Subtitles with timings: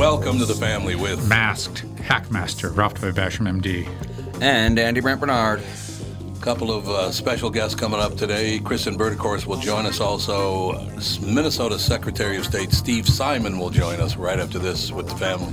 [0.00, 3.12] Welcome to the family with Masked Hackmaster, Ralph W.
[3.12, 3.86] Basham, MD.
[4.40, 5.60] And Andy Brent Barnard.
[5.60, 8.60] a couple of uh, special guests coming up today.
[8.60, 10.88] Kristyn Burtt, of course, will join us also.
[11.20, 15.52] Minnesota Secretary of State Steve Simon will join us right after this with the family.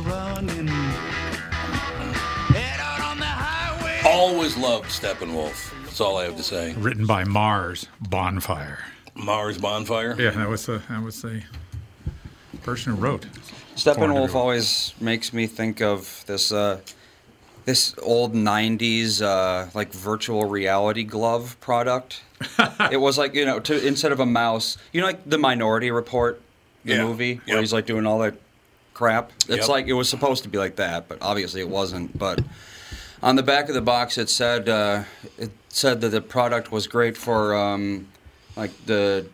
[4.21, 5.73] Always loved Steppenwolf.
[5.83, 6.73] That's all I have to say.
[6.75, 8.85] Written by Mars Bonfire.
[9.15, 10.15] Mars Bonfire.
[10.15, 11.41] Yeah, that was the that was the
[12.61, 13.25] person who wrote.
[13.75, 16.81] Steppenwolf always makes me think of this uh,
[17.65, 22.21] this old '90s uh, like virtual reality glove product.
[22.91, 25.89] it was like you know, to, instead of a mouse, you know, like the Minority
[25.89, 26.39] Report,
[26.85, 27.03] the Yeah.
[27.05, 27.47] movie Yep.
[27.47, 28.35] where he's like doing all that
[28.93, 29.31] crap.
[29.49, 29.67] It's Yep.
[29.67, 32.15] like it was supposed to be like that, but obviously it wasn't.
[32.19, 32.39] But
[33.23, 35.03] on the back of the box, it said uh,
[35.37, 38.07] it said that the product was great for um,
[38.55, 39.27] like the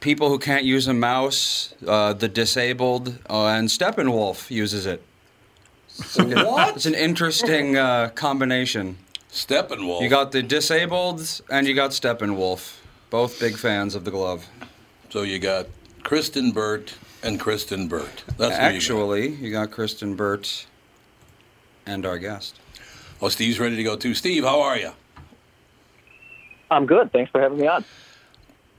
[0.00, 5.02] people who can't use a mouse, uh, the disabled, uh, and Steppenwolf uses it.
[6.16, 6.76] What?
[6.76, 8.98] It's an interesting uh, combination.
[9.30, 10.02] Steppenwolf.
[10.02, 12.78] You got the disabled and you got Steppenwolf.
[13.08, 14.46] Both big fans of the glove.
[15.10, 15.66] so you got
[16.02, 18.24] Kristyn Burtt and Kristyn Burtt.
[18.36, 18.74] That's who you got.
[18.74, 20.66] Actually, you got Kristyn Burtt
[21.86, 22.60] and our guest.
[23.20, 24.14] Oh, Steve's ready to go too.
[24.14, 24.90] Steve, how are you?
[26.70, 27.12] I'm good.
[27.12, 27.84] Thanks for having me on.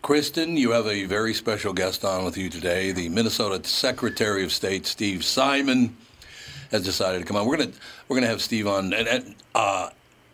[0.01, 2.91] Kristyn, you have a very special guest on with you today.
[2.91, 5.97] The Minnesota Secretary of State, Steve Simon,
[6.71, 7.47] has decided to come on.
[7.47, 7.71] We're gonna
[8.07, 9.89] we're gonna have Steve on, and, and uh,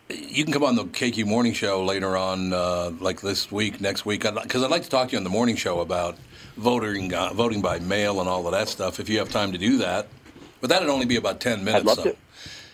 [0.10, 4.06] you can come on the KQ Morning Show later on, uh, like this week, next
[4.06, 6.18] week, because I'd like to talk to you on the morning show about
[6.58, 9.00] voting uh, voting by mail and all of that stuff.
[9.00, 10.08] If you have time to do that,
[10.60, 11.86] but that'd only be about ten minutes.
[11.86, 12.16] love so, to.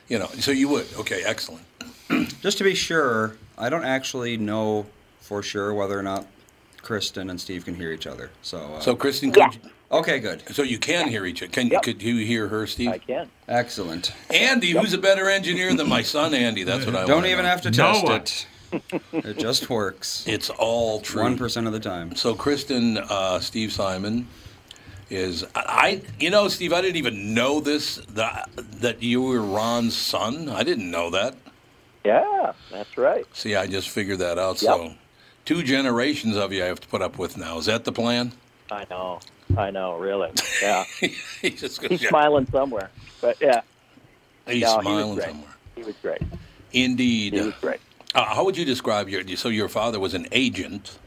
[0.10, 0.88] You know, so you would.
[0.98, 1.64] Okay, excellent.
[2.42, 4.88] Just to be sure, I don't actually know
[5.22, 6.26] for sure whether or not
[6.82, 8.32] Kristyn and Steve can hear each other.
[8.42, 9.50] So, uh, So, Kristyn, Yeah.
[9.50, 9.60] could,
[9.92, 11.52] okay, good, so you can hear each other.
[11.52, 11.84] Can Yep.
[11.84, 12.90] could you hear her, Steve?
[12.90, 13.30] I can.
[13.48, 14.12] excellent.
[14.32, 16.64] Andy, who's a better engineer than my son Andy?
[16.64, 17.50] That's what I Don't even know.
[17.52, 18.16] have to test Noah.
[18.16, 18.48] it.
[19.14, 20.24] It just works.
[20.28, 21.22] It's all true.
[21.24, 22.16] One percent of the time.
[22.16, 24.28] So Kristyn, uh, Steve Simon
[25.10, 26.02] is I.
[26.20, 28.50] You know, Steve, I didn't even know this that
[28.80, 30.50] that you were Ron's son.
[30.50, 31.36] I didn't know that.
[32.06, 33.26] Yeah, that's right.
[33.34, 34.62] See, I just figured that out.
[34.62, 34.72] Yep.
[34.76, 34.94] So,
[35.46, 37.58] two generations of you I have to put up with now.
[37.58, 38.32] Is that the plan?
[38.72, 39.20] I know.
[39.58, 39.98] I know.
[39.98, 40.32] Really.
[40.62, 40.84] Yeah.
[41.42, 42.90] he's just He's smiling somewhere.
[43.20, 43.62] But yeah,
[44.48, 45.28] He's No, he smiling great.
[45.28, 45.50] somewhere.
[45.76, 46.22] he was great.
[46.72, 47.34] Indeed.
[47.34, 47.80] He was great.
[48.16, 49.24] Uh, how would you describe your?
[49.36, 50.98] So your father was an agent.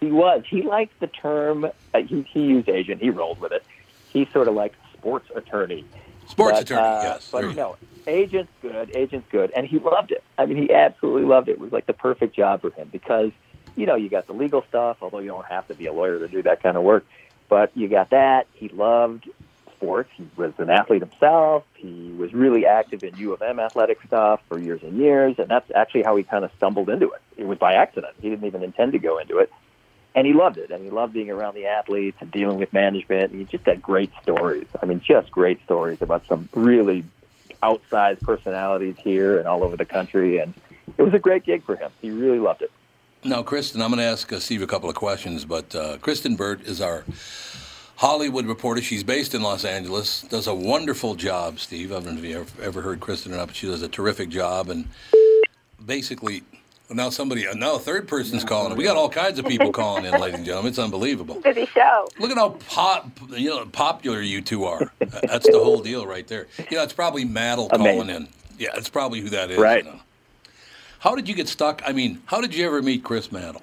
[0.00, 0.44] He was.
[0.48, 1.64] He liked the term.
[1.64, 3.00] Uh, he, he used agent.
[3.00, 3.64] He rolled with it.
[4.12, 5.84] He sort of like sports attorney.
[6.28, 7.28] Sports But, attorney, uh, yes.
[7.30, 7.76] But you no,
[8.06, 8.94] agent's good.
[8.94, 10.22] Agent's good, and he loved it.
[10.38, 11.52] I mean, he absolutely loved it.
[11.52, 13.30] It was like the perfect job for him because
[13.76, 16.18] you know you got the legal stuff, although you don't have to be a lawyer
[16.18, 17.06] to do that kind of work.
[17.48, 18.48] But you got that.
[18.54, 19.28] He loved
[19.76, 20.10] sports.
[20.16, 21.64] He was an athlete himself.
[21.74, 25.48] He was really active in U of M athletic stuff for years and years, and
[25.48, 27.20] that's actually how he kind of stumbled into it.
[27.36, 28.14] It was by accident.
[28.20, 29.52] He didn't even intend to go into it,
[30.16, 30.70] and he loved it.
[30.70, 33.32] And he loved being around the athletes and dealing with management.
[33.32, 34.66] And he just had great stories.
[34.82, 37.04] I mean, just great stories about some really
[37.62, 40.38] outsized personalities here and all over the country.
[40.38, 40.54] And
[40.96, 41.90] it was a great gig for him.
[42.00, 42.72] He really loved it.
[43.24, 46.34] Now, Kristyn, I'm going to ask uh, Steve a couple of questions, but uh, Kristyn
[46.34, 47.04] Burtt is our
[47.96, 48.80] Hollywood reporter.
[48.80, 51.92] She's based in Los Angeles, does a wonderful job, Steve.
[51.92, 53.88] I don't know if you ever, ever heard Kristyn or not, but she does a
[53.88, 54.70] terrific job.
[54.70, 54.86] And
[55.84, 56.44] basically,
[56.90, 58.76] now somebody, now a third person's calling.
[58.76, 60.70] We got all kinds of people calling in, ladies and gentlemen.
[60.70, 61.40] It's unbelievable.
[61.40, 62.08] Busy show.
[62.18, 64.90] Look at how pop, you know, popular you two are.
[64.98, 66.46] That's the whole deal right there.
[66.70, 68.28] You know, it's probably Madel calling in.
[68.58, 69.58] Yeah, it's probably who that is.
[69.58, 69.84] Right.
[69.84, 70.00] You know.
[71.00, 71.82] How did you get stuck?
[71.86, 73.62] I mean, how did you ever meet Chris Madel?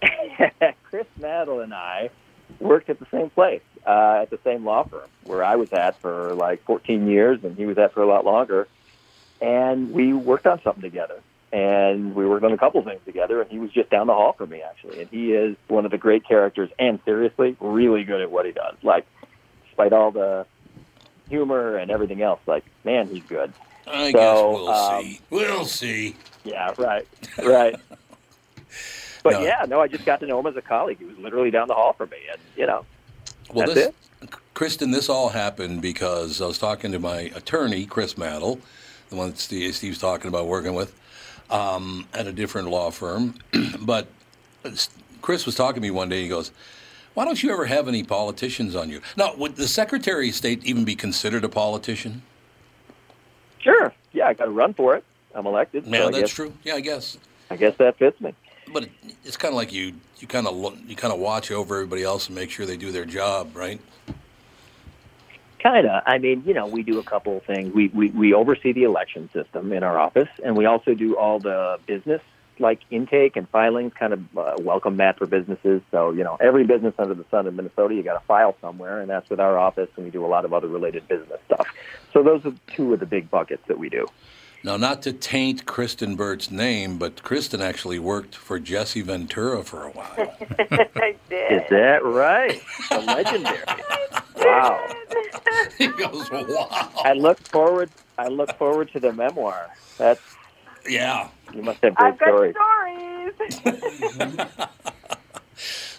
[0.84, 2.10] Chris Madel and I
[2.60, 6.00] worked at the same place, uh, at the same law firm where I was at
[6.00, 8.68] for like 14 years, and he was at for a lot longer.
[9.40, 11.20] And we worked on something together,
[11.52, 13.40] and we worked on a couple things together.
[13.40, 15.00] And he was just down the hall from me, actually.
[15.00, 18.52] And he is one of the great characters, and seriously, really good at what he
[18.52, 18.76] does.
[18.82, 19.06] Like,
[19.66, 20.46] despite all the
[21.28, 23.52] humor and everything else, like, man, he's good.
[23.86, 25.20] I So, guess we'll um, see.
[25.30, 26.16] We'll see.
[26.44, 27.06] Yeah, right,
[27.42, 27.76] right.
[29.22, 29.40] But No.
[29.42, 30.98] yeah, no, I just got to know him as a colleague.
[31.00, 32.84] He was literally down the hall from me, and you know,
[33.52, 38.14] Well, That's this, Kristyn, this all happened because I was talking to my attorney, Chris
[38.14, 38.60] Madel,
[39.10, 40.94] the one that Steve, Steve's talking about working with,
[41.50, 43.34] um, at a different law firm.
[43.80, 44.08] but
[45.22, 46.22] Chris was talking to me one day.
[46.22, 46.50] He goes,
[47.14, 50.64] "Why don't you ever have any politicians on you?" Now, would the Secretary of State
[50.64, 52.22] even be considered a politician?
[53.58, 53.92] Sure.
[54.12, 55.04] Yeah, I got to run for it.
[55.34, 55.84] I'm elected.
[55.84, 56.52] so Yeah, I that's guess, true.
[56.64, 57.18] Yeah, I guess.
[57.50, 58.32] I guess that fits me.
[58.72, 58.90] But it,
[59.24, 60.54] it's kind of like you, you kind of
[60.88, 63.80] you kind of watch over everybody else and make sure they do their job, right?
[65.66, 66.00] Kind of.
[66.06, 67.74] I mean, you know, we do a couple of things.
[67.74, 71.40] We, we we oversee the election system in our office, and we also do all
[71.40, 72.22] the business
[72.60, 75.82] like intake and filings, kind of uh, welcome mat for businesses.
[75.90, 79.00] So you know, every business under the sun in Minnesota, you got to file somewhere,
[79.00, 81.66] and that's with our office, and we do a lot of other related business stuff.
[82.12, 84.06] So those are two of the big buckets that we do.
[84.62, 89.84] Now, not to taint Kristyn Burtt's name, but Kristyn actually worked for Jesse Ventura for
[89.84, 90.14] a while.
[90.96, 91.52] I did.
[91.52, 92.60] Is that right?
[92.90, 93.58] The legendary.
[94.46, 94.86] Wow.
[95.78, 96.90] he goes, wow.
[97.04, 97.90] I look forward.
[98.18, 99.70] I look forward to the memoir.
[99.98, 100.20] That's
[100.88, 101.28] Yeah.
[101.54, 102.54] you must have great I've got stories.
[102.54, 104.38] stories.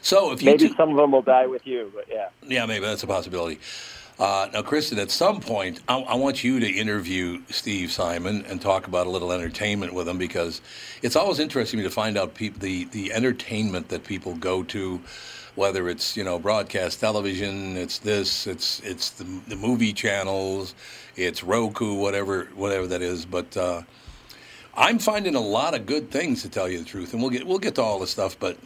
[0.02, 2.30] So if you Maybe two, some of them will die with you, but yeah.
[2.44, 3.60] yeah, maybe that's a possibility.
[4.20, 8.62] Uh, now, Kristyn, at some point, I, I want you to interview Steve Simon and
[8.62, 10.62] talk about a little entertainment with him because
[11.02, 14.64] it's always interesting to me to find out peop the the entertainment that people go
[14.64, 15.02] to,
[15.58, 20.76] whether it's you know broadcast television, it's this, it's it's the, the movie channels,
[21.16, 23.58] it's Roku, whatever whatever that is, but.
[23.58, 23.82] Uh,
[24.80, 27.48] I'm finding a lot of good things to tell you the truth, and we'll get
[27.48, 28.38] we'll get to all this stuff.
[28.40, 28.58] But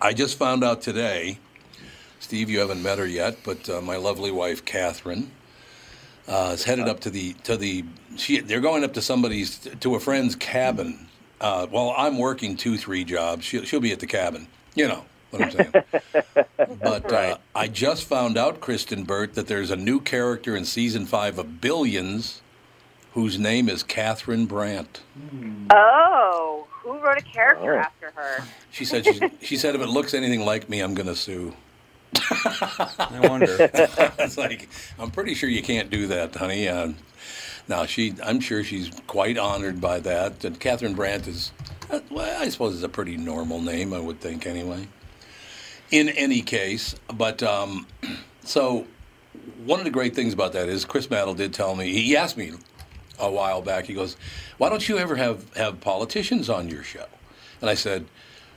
[0.00, 1.38] I just found out today,
[2.18, 5.30] Steve, you haven't met her yet, but uh, my lovely wife Catherine
[6.26, 7.84] uh, is headed up to the to the.
[8.16, 11.06] She they're going up to somebody's to a friend's cabin.
[11.40, 14.48] Uh, while I'm working two three jobs, she'll she'll be at the cabin.
[14.74, 15.72] You know what I'm saying.
[16.82, 21.06] but uh, I just found out, Kristyn Burtt, that there's a new character in season
[21.06, 22.42] five of Billions,
[23.12, 25.00] whose name is Catherine Brandt.
[25.70, 27.80] oh, who wrote a character Oh.
[27.80, 28.44] after her?
[28.70, 31.54] She said she's, she said if it looks anything like me, I'm going to sue.
[32.14, 33.56] I wonder.
[34.18, 34.68] it's like
[34.98, 36.68] I'm pretty sure you can't do that, honey.
[36.68, 36.92] Uh,
[37.68, 40.44] now she, I'm sure she's quite honored by that.
[40.44, 41.52] And Catherine Brandt is,
[41.90, 44.86] uh, well, I suppose it's a pretty normal name, I would think anyway.
[45.90, 47.86] In any case, but um,
[48.44, 48.86] so
[49.64, 51.92] one of the great things about that is Chris Madel did tell me.
[51.92, 52.52] He asked me
[53.18, 53.86] a while back.
[53.86, 54.16] He goes,
[54.58, 57.06] "Why don't you ever have have politicians on your show?"
[57.60, 58.06] And I said,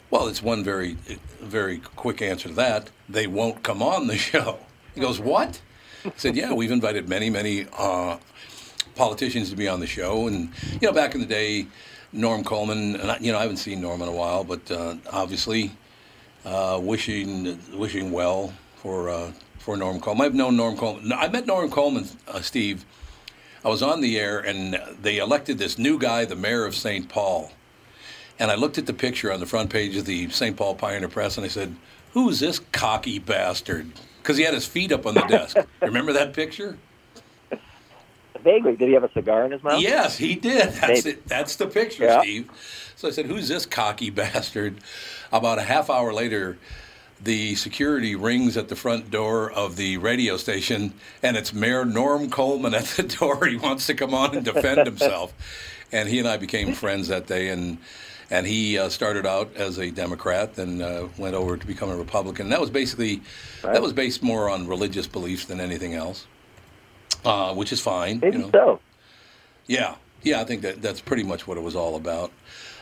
[0.10, 0.94] "Well, it's one very
[1.40, 2.90] very quick answer to that.
[3.08, 4.60] They won't come on the show."
[4.96, 5.62] He goes, "What?"
[6.06, 8.18] I said, "Yeah, we've invited many many uh,
[8.96, 10.50] politicians to be on the show, and
[10.82, 11.68] you know, back in the day,
[12.12, 12.96] Norm Coleman.
[12.96, 15.72] And I, you know, I haven't seen Norm in a while, but uh, obviously."
[16.46, 20.26] Uh, wishing wishing well for uh, for Norm Coleman.
[20.26, 21.12] I've known Norm Coleman.
[21.12, 22.86] I met Norm Coleman, uh, Steve.
[23.64, 27.10] I was on the air, and they elected this new guy, the mayor of St.
[27.10, 27.52] Paul.
[28.40, 30.56] And I looked at the picture on the front page of the St.
[30.56, 31.76] Paul Pioneer Press, and I said,
[32.14, 33.92] "Who's this cocky bastard?"
[34.22, 35.58] Because he had his feet up on the desk.
[35.82, 36.78] Remember that picture?
[38.44, 39.82] Vaguely, did he have a cigar in his mouth?
[39.82, 40.70] Yes, he did.
[40.74, 41.18] That's Maybe.
[41.18, 41.28] it.
[41.28, 42.22] That's the picture, Yeah.
[42.22, 42.50] Steve.
[42.96, 44.78] So I said, "Who's this cocky bastard?"
[45.32, 46.58] About a half hour later,
[47.22, 52.30] the security rings at the front door of the radio station, and it's Mayor Norm
[52.30, 53.46] Coleman at the door.
[53.46, 55.34] He wants to come on and defend himself,
[55.92, 57.50] and he and I became friends that day.
[57.50, 57.78] And
[58.32, 61.96] and he uh, started out as a Democrat, then uh, went over to become a
[61.96, 62.46] Republican.
[62.46, 63.22] And that was basically
[63.64, 66.28] that was based more on religious beliefs than anything else,
[67.26, 68.20] uh, which is fine.
[68.20, 68.50] Maybe you know.
[68.52, 68.80] so.
[69.68, 72.32] Yeah, yeah, I think that that's pretty much what it was all about.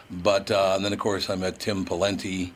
[0.10, 2.52] But uh, and then of course I met Tim Pawlenty.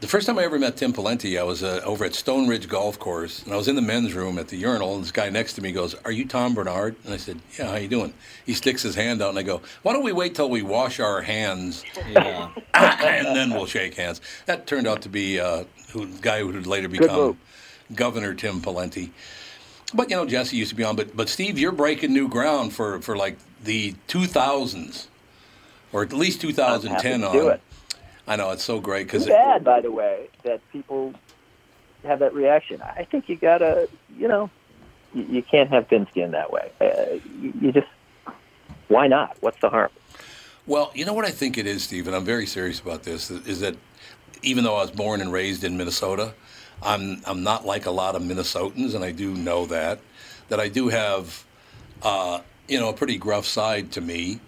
[0.00, 2.68] The first time I ever met Tim Pawlenty, I was uh, over at Stone Ridge
[2.68, 5.30] Golf Course, and I was in the men's room at the urinal, and this guy
[5.30, 8.12] next to me goes, "Are you Tom Barnard?" And I said, "Yeah, how you doing?"
[8.44, 10.98] He sticks his hand out, and I go, "Why don't we wait till we wash
[10.98, 12.50] our hands, Yeah.
[12.74, 16.48] and then we'll shake hands?" That turned out to be uh, who, the guy who
[16.48, 17.38] would later become
[17.94, 19.10] Governor Tim Pawlenty.
[19.94, 20.96] But you know, Jesse used to be on.
[20.96, 25.06] But but Steve, you're breaking new ground for for like the 2000s,
[25.92, 27.32] or at least I'm 2010 happy to on.
[27.32, 27.60] do it.
[28.26, 31.12] I know it's so great because bad, by the way, that people
[32.04, 32.80] have that reaction.
[32.82, 34.50] I think you gotta, you know,
[35.14, 36.70] you, you can't have thin skin that way.
[36.80, 37.88] Uh, you, you just,
[38.88, 39.36] why not?
[39.40, 39.90] What's the harm?
[40.66, 43.30] Well, you know what I think it is, Steve, and I'm very serious about this,
[43.30, 43.76] is that
[44.42, 46.34] even though I was born and raised in Minnesota,
[46.82, 50.00] I'm I'm not like a lot of Minnesotans, and I do know that
[50.48, 51.44] that I do have,
[52.02, 54.40] uh, you know, a pretty gruff side to me.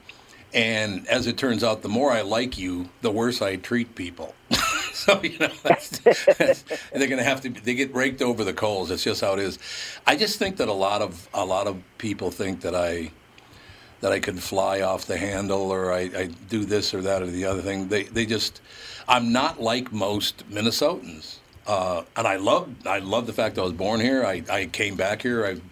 [0.52, 4.34] And as it turns out, the more I like you, the worse I treat people.
[4.92, 5.98] so you know, that's,
[6.38, 6.62] that's,
[6.92, 7.48] they're going to have to.
[7.48, 8.90] They get raked over the coals.
[8.90, 9.58] That's just how it is.
[10.06, 13.10] I just think that a lot of a lot of people think that I
[14.00, 17.26] that I could fly off the handle or I, I do this or that or
[17.26, 17.88] the other thing.
[17.88, 18.60] They they just
[19.08, 21.38] I'm not like most Minnesotans.
[21.66, 24.24] Uh, and I love I love the fact I was born here.
[24.24, 25.46] I, I came back here.
[25.46, 25.62] I've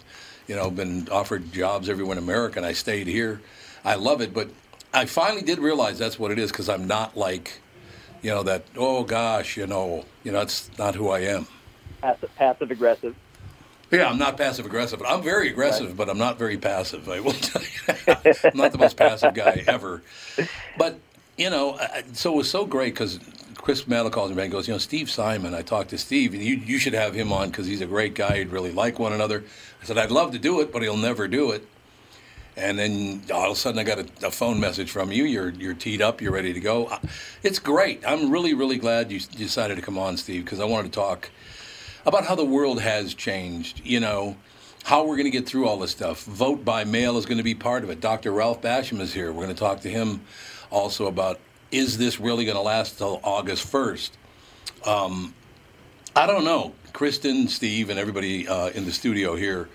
[0.47, 3.41] you know been offered jobs everywhere in America and I stayed here.
[3.85, 4.49] I love it, but
[4.95, 7.61] I finally did realize that's what it is because I'm not like
[8.23, 11.47] you know that oh gosh you know you know that's not who I am.
[12.01, 13.15] Passive, passive aggressive.
[13.91, 17.11] Yeah, I'm not passive aggressive, but I'm very aggressive, but I'm not very passive.
[17.11, 20.03] I will tell you, I'm not the most passive guy ever.
[20.79, 20.99] But
[21.37, 21.79] you know,
[22.15, 23.21] so it was so great because
[23.63, 25.55] Chris Madel calls me back and goes, you know, Steve Simon.
[25.55, 28.15] I talked to Steve, and you you should have him on because he's a great
[28.15, 28.35] guy.
[28.35, 29.45] You'd really like one another.
[29.81, 31.65] I said I'd love to do it, but he'll never do it.
[32.57, 35.25] And then all of a sudden, I got a, a phone message from you.
[35.25, 36.21] You're you're teed up.
[36.21, 36.93] You're ready to go.
[37.45, 38.03] It's great.
[38.05, 41.31] I'm really really glad you decided to come on, Steve, because I wanted to talk
[42.05, 43.81] about how the world has changed.
[43.85, 44.37] You know,
[44.83, 46.25] how we're going to get through all this stuff.
[46.25, 48.01] Vote by mail is going to be part of it.
[48.01, 48.33] Dr.
[48.33, 49.33] Ralph Basham is here.
[49.33, 50.23] We're going to talk to him
[50.69, 51.39] also about
[51.73, 54.11] is this really going to last till August 1st?
[54.87, 55.35] Um,
[56.15, 56.75] I don't know.
[56.93, 59.69] Kristyn, Steve, and everybody uh, in the studio here.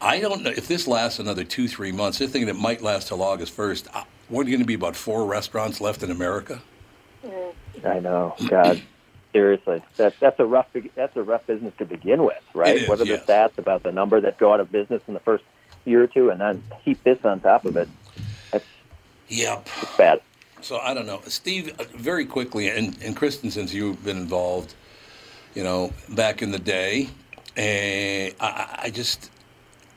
[0.00, 2.18] I don't know if this lasts another two, three months.
[2.18, 3.88] They're thinking it might last till August 1st.
[3.92, 6.62] Uh, We're going to be about four restaurants left in America.
[7.84, 8.34] I know.
[8.48, 8.82] God,
[9.32, 12.76] seriously, that's that's a rough that's a rough business to begin with, right?
[12.76, 13.24] Is, what are yes.
[13.24, 15.44] the stats about the number that go out of business in the first
[15.84, 17.88] year or two, and then heap this on top of it?
[18.50, 18.64] That's
[19.28, 19.68] Yep.
[19.82, 20.20] it's bad.
[20.62, 21.74] So I don't know, Steve.
[21.80, 24.74] uh, Very quickly, and and Kristyn, since you've been involved,
[25.54, 27.08] you know, back in the day,
[27.56, 29.30] and I, I- I just,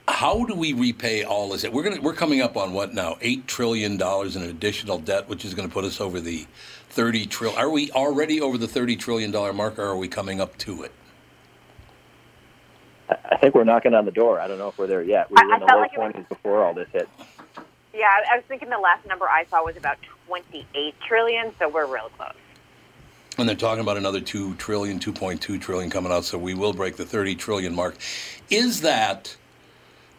[0.07, 1.67] how do we repay all this?
[1.67, 3.17] We're gonna we're coming up on what now?
[3.21, 6.45] Eight trillion dollars in additional debt, which is going to put us over the
[6.89, 7.59] thirty trillion.
[7.59, 10.83] Are we already over the thirty trillion dollar mark, or are we coming up to
[10.83, 10.91] it?
[13.09, 14.39] I- I think we're knocking on the door.
[14.39, 15.29] I don't know if we're there yet.
[15.29, 16.87] We I- were I in the felt low like it was- twenties before all this
[16.93, 17.09] hit.
[17.95, 19.97] Yeah, I- I was thinking the last number I saw was about
[20.33, 22.33] 28 trillion, so we're real close.
[23.37, 26.95] And they're talking about another 2 trillion, 2.2 trillion coming out, so we will break
[26.95, 27.97] the 30 trillion mark.
[28.49, 29.35] Is that,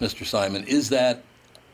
[0.01, 0.25] Mr.
[0.25, 1.23] Simon, is that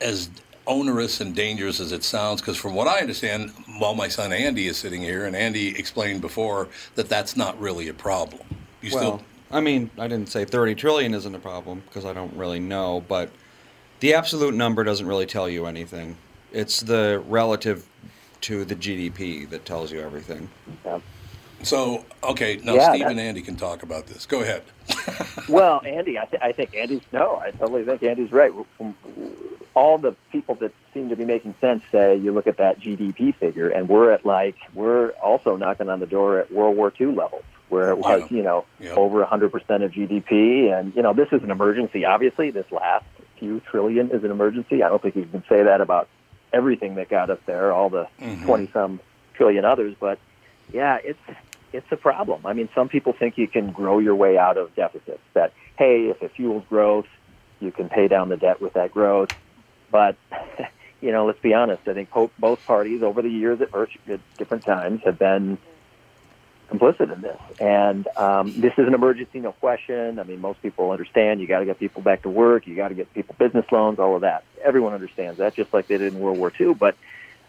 [0.01, 0.31] as
[0.67, 2.41] onerous and dangerous as it sounds?
[2.41, 6.23] Because from what I understand, well, my son Andy is sitting here, and Andy explained
[6.23, 8.41] before that that's not really a problem.
[8.81, 12.15] You well, still, I mean, I didn't say 30 trillion isn't a problem because I
[12.15, 13.31] don't really know, but
[14.01, 16.17] the absolute number doesn't really tell you anything.
[16.53, 17.87] It's the relative
[18.43, 20.49] to the GDP that tells you everything.
[21.63, 24.27] so, okay, now Yeah, Steve and Andy can talk about this.
[24.27, 24.63] Go ahead.
[25.49, 27.37] Well, Andy, I, th- I think Andy's no.
[27.37, 28.53] I totally think Andy's right.
[29.75, 33.35] All the people that seem to be making sense say you look at that GDP
[33.35, 37.07] figure, and we're at like we're also knocking on the door at World War II
[37.09, 38.37] levels, where it was Yeah.
[38.37, 38.91] you know Yeah.
[38.93, 42.05] over 100 percent of GDP, and you know this is an emergency.
[42.05, 43.05] Obviously, this last
[43.41, 44.85] few trillion is an emergency.
[44.85, 46.09] I don't think you can say that about
[46.53, 48.45] everything that got us there, all the Mhm.
[48.45, 49.01] 20 some
[49.35, 50.19] trillion others, but
[50.73, 51.19] yeah, it's
[51.73, 52.45] it's a problem.
[52.45, 55.23] I mean, some people think you can grow your way out of deficits.
[55.35, 57.07] That hey, if it fuels growth,
[57.61, 59.31] you can pay down the debt with that growth.
[59.91, 60.17] But
[61.01, 61.87] you know, let's be honest.
[61.87, 63.69] I think po- both parties over the years at,
[64.13, 65.59] at different times have been
[66.71, 67.39] complicit in this.
[67.59, 70.19] And um, this is an emergency, no question.
[70.19, 72.89] I mean, most people understand you got to get people back to work, you got
[72.89, 74.45] to get people business loans, all of that.
[74.63, 76.75] Everyone understands that, just like they did in World War II.
[76.75, 76.97] But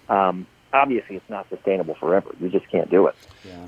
[0.10, 2.34] um, obviously, it's not sustainable forever.
[2.40, 3.16] You just can't do it.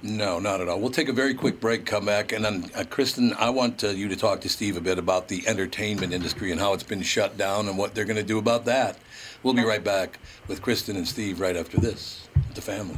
[0.01, 0.79] No, not at all.
[0.79, 3.89] We'll take a very quick break, come back, and then, uh, Kristyn, I want uh,
[3.89, 7.01] you to talk to Steve a bit about the entertainment industry and how it's been
[7.01, 8.97] shut down and what they're going to do about that.
[9.43, 12.27] We'll be right back with Kristyn and Steve right after this.
[12.55, 12.97] The family.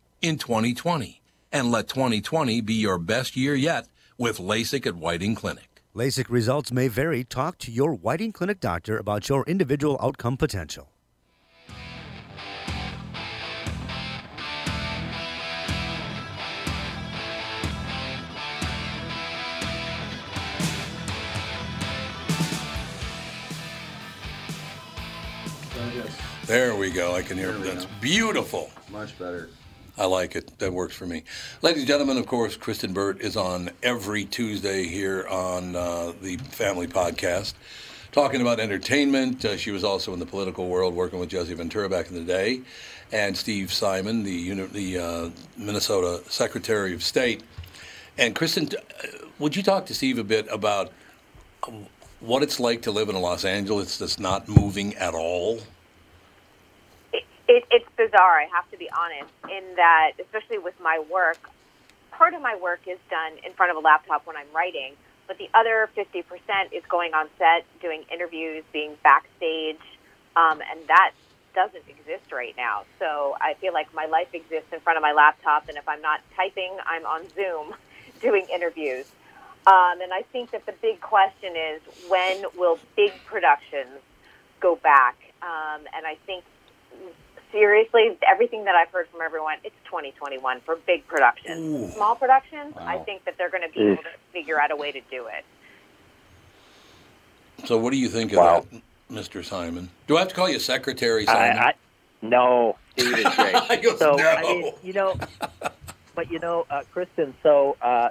[0.21, 1.21] in 2020.
[1.51, 5.81] And let 2020 be your best year yet with LASIK at Whiting Clinic.
[5.93, 7.23] LASIK results may vary.
[7.23, 10.89] Talk to your Whiting Clinic doctor about your individual outcome potential.
[26.45, 27.15] There we go.
[27.15, 27.63] I can hear it.
[27.63, 28.71] That's beautiful.
[28.91, 29.49] Much better.
[30.01, 30.57] I like it.
[30.57, 31.21] That works for me.
[31.61, 36.37] Ladies and gentlemen, of course, Kristyn Burtt is on every Tuesday here on uh, the
[36.37, 37.53] Family Podcast,
[38.11, 39.45] talking about entertainment.
[39.45, 42.23] Uh, she was also in the political world, working with Jesse Ventura back in the
[42.23, 42.61] day,
[43.11, 47.43] and Steve Simon, the uni- the uh, Minnesota Secretary of State.
[48.17, 50.91] And Kristyn, uh, would you talk to Steve a bit about
[52.21, 55.59] what it's like to live in Los Angeles that's not moving at all?
[57.51, 61.37] It, it, it's bizarre, I have to be honest, in that, especially with my work,
[62.11, 64.93] part of my work is done in front of a laptop when I'm writing,
[65.27, 66.23] but the other 50%
[66.71, 69.81] is going on set, doing interviews, being backstage,
[70.35, 71.11] um, and that
[71.53, 72.83] doesn't exist right now.
[72.99, 76.01] So I feel like my life exists in front of my laptop, and if I'm
[76.01, 77.73] not typing, I'm on Zoom
[78.21, 79.11] doing interviews.
[79.67, 83.99] Um, and I think that the big question is when will big productions
[84.59, 85.17] go back?
[85.41, 86.43] Um, and I think
[87.51, 91.93] seriously, everything that I've heard from everyone, it's 2021 for big productions.
[91.95, 94.91] Small productions, I think that they're going to be able to figure out a way
[94.91, 95.45] to do it.
[97.67, 98.65] So, what do you think of Wow.
[98.71, 99.43] that, Mr.
[99.45, 99.89] Simon?
[100.07, 101.57] Do I have to call you Secretary Simon?
[101.59, 101.73] I,
[102.21, 103.97] no, Steve is I great.
[103.99, 105.15] so "No." I mean, you know,
[106.15, 107.33] but you know, uh, Kristyn.
[107.43, 108.09] So, uh,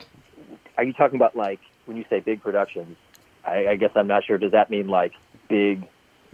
[0.76, 2.96] are you talking about like when you say big productions?
[3.44, 4.38] I, I guess I'm not sure.
[4.38, 5.12] Does that mean like
[5.48, 5.84] big,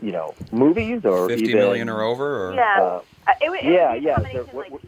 [0.02, 2.50] you know, movies or Fifty even, million or over?
[2.50, 2.54] Or?
[2.54, 4.14] Yeah, Uh, Uh, it, would- it yeah, would be a yeah.
[4.14, 4.80] combination, So, what- like-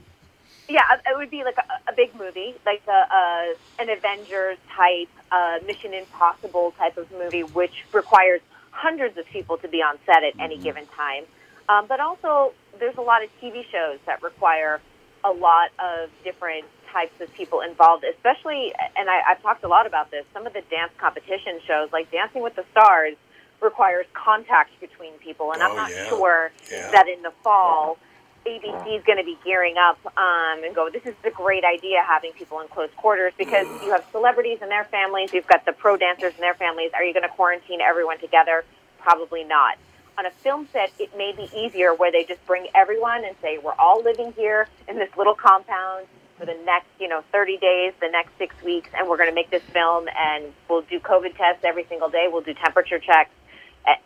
[0.69, 4.59] Yeah, uh, it would be like a, a big movie, like a, a an Avengers
[4.77, 8.41] type, uh, Mission Impossible type of movie, which requires
[8.71, 11.25] hundreds of people to be on set at any given time.
[11.71, 14.81] Um, but also, there's a lot of TV shows that require
[15.25, 19.87] a lot of different types of people involved, especially, and I, I've talked a lot
[19.87, 23.17] about this, some of the dance competition shows, like Dancing with the Stars,
[23.61, 25.53] requires contact between people.
[25.53, 26.09] And Oh, I'm not yeah.
[26.09, 26.91] sure Yeah.
[26.93, 27.99] that in the fall,
[28.47, 32.03] ABC is going to be gearing up um, and go, this is a great idea
[32.07, 35.73] having people in close quarters because you have celebrities and their families, you've got the
[35.73, 36.91] pro dancers and their families.
[36.95, 38.65] Are you going to quarantine everyone together?
[39.01, 39.77] Probably not.
[40.17, 43.59] On a film set, it may be easier where they just bring everyone and say,
[43.59, 46.07] we're all living here in this little compound.
[46.39, 49.35] for the next, you know, 30 days, the next six weeks, and we're going to
[49.35, 52.29] make this film, and we'll do COVID tests every single day.
[52.31, 53.31] We'll do temperature checks,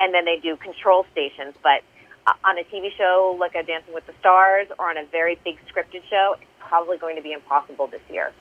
[0.01, 1.55] and then they do control stations.
[1.63, 1.83] But
[2.27, 5.39] uh, on a TV show like a Dancing with the Stars or on a very
[5.45, 8.33] big scripted show, it's probably going to be impossible this year.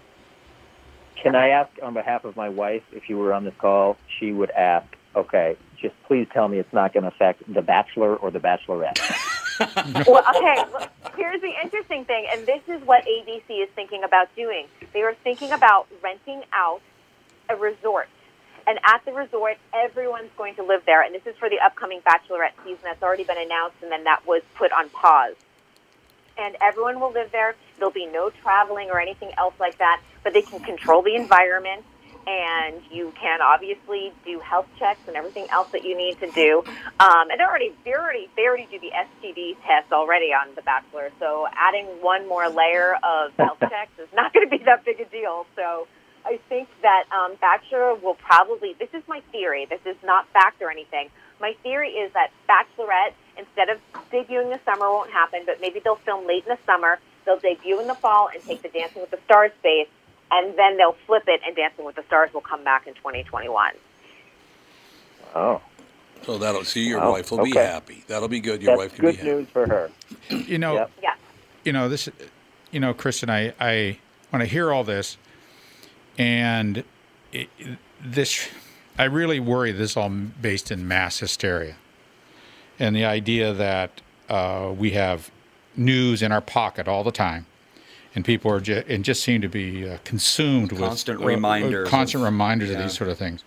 [1.22, 4.32] Can I ask on behalf of my wife, if you were on this call, she
[4.32, 8.32] would ask, okay, just please tell me it's not going to affect The Bachelor or
[8.32, 9.00] The Bachelorette.
[10.08, 10.64] well, okay.
[10.72, 14.68] Look, here's the interesting thing, and this is what ABC is thinking about doing.
[14.94, 16.82] They are thinking about renting out
[17.50, 18.08] a resort,
[18.72, 21.04] and at the resort, everyone's going to live there.
[21.04, 24.26] And this is for the upcoming Bachelorette season that's already been announced, and then that
[24.26, 25.36] was put on pause.
[26.38, 27.54] And everyone will live there.
[27.78, 31.84] There'll be no traveling or anything else like that, but they can control the environment
[32.26, 36.64] and you can obviously do health checks and everything else that you need to do.
[37.00, 40.62] Um, and they already, they already, they already do the STD test already on The
[40.62, 41.10] Bachelor.
[41.20, 45.02] So adding one more layer of health checks is not going to be that big
[45.02, 45.46] a deal.
[45.58, 45.88] So
[46.26, 48.74] I think that um, Bachelor will probably.
[48.80, 49.66] This is my theory.
[49.70, 51.10] This is not fact or anything.
[51.40, 53.80] My theory is that Bachelorette, instead of
[54.12, 55.42] debuting in the summer, won't happen.
[55.46, 57.00] But maybe they'll film late in the summer.
[57.26, 59.88] They'll debut in the fall and take the Dancing with the Stars space
[60.34, 63.74] and then they'll flip it, and Dancing with the Stars will come back in 2021.
[65.36, 65.62] Oh,
[66.24, 68.04] So that'll see your Wow, wife will be happy.
[68.08, 68.62] That'll be good.
[68.62, 69.30] Your that's wife can be good happy.
[69.30, 69.92] news for her.
[70.30, 70.92] You know, Yep.
[71.04, 71.14] Yeah.
[71.66, 72.08] you know this.
[72.72, 73.98] You know, Kristyn, I, I
[74.30, 75.18] when I hear all this,
[76.22, 76.84] and
[77.32, 77.50] it,
[78.04, 78.48] this,
[79.00, 81.76] I really worry this is all based in mass hysteria,
[82.78, 85.32] and the idea that uh, we have
[85.76, 87.48] news in our pocket all the time,
[88.14, 91.36] and people are ju- and just seem to be uh, consumed Constant with uh, uh,
[91.36, 93.44] reminders constant of- reminders of these sort of things.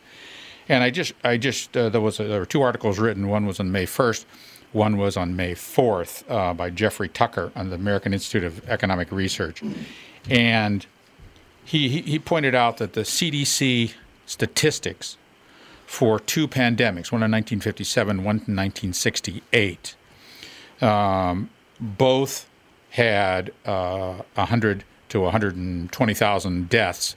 [0.68, 3.28] And I just, I just, uh, there was a, there were two articles written.
[3.28, 4.26] One was on May first,
[4.72, 9.12] one was on May fourth uh, by Jeffrey Tucker on the American Institute of Economic
[9.12, 9.62] Research,
[10.30, 10.86] and
[11.64, 13.94] he he, he pointed out that the CDC
[14.26, 15.16] statistics
[15.86, 19.94] for two pandemics, one in 1957, one in 1968,
[20.80, 21.50] um,
[21.80, 22.48] both
[22.90, 27.16] had uh, 100 to 120,000 deaths